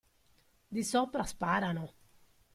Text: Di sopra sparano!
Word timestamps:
Di 0.67 0.83
sopra 0.83 1.23
sparano! 1.25 1.93